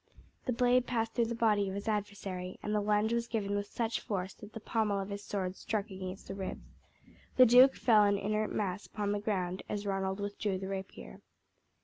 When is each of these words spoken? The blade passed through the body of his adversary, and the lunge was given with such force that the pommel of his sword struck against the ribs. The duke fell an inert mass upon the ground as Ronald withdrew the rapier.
The 0.47 0.51
blade 0.51 0.87
passed 0.87 1.13
through 1.13 1.25
the 1.27 1.35
body 1.35 1.69
of 1.69 1.75
his 1.75 1.87
adversary, 1.87 2.57
and 2.63 2.73
the 2.73 2.81
lunge 2.81 3.13
was 3.13 3.27
given 3.27 3.55
with 3.55 3.67
such 3.67 3.99
force 3.99 4.33
that 4.33 4.53
the 4.53 4.59
pommel 4.59 4.99
of 4.99 5.09
his 5.09 5.23
sword 5.23 5.55
struck 5.55 5.91
against 5.91 6.27
the 6.27 6.33
ribs. 6.33 6.65
The 7.37 7.45
duke 7.45 7.75
fell 7.75 8.05
an 8.05 8.17
inert 8.17 8.51
mass 8.51 8.87
upon 8.87 9.11
the 9.11 9.19
ground 9.19 9.61
as 9.69 9.85
Ronald 9.85 10.19
withdrew 10.19 10.57
the 10.57 10.69
rapier. 10.69 11.21